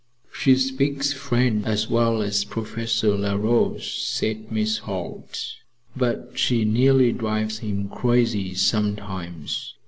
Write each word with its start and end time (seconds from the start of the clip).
"She 0.33 0.55
speaks 0.55 1.13
French 1.13 1.63
as 1.67 1.87
well 1.87 2.23
as 2.23 2.43
Professor 2.43 3.15
La 3.15 3.35
Roche," 3.35 3.99
said 4.01 4.51
Miss 4.51 4.79
Holt, 4.79 5.39
"but 5.95 6.31
she 6.33 6.65
nearly 6.65 7.11
drives 7.11 7.59
him 7.59 7.87
crazy 7.87 8.55
sometimes. 8.55 9.75